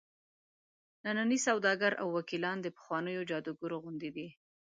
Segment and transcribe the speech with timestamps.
[1.05, 4.27] ننني سوداګر او وکیلان د پخوانیو جادوګرو غوندې دي.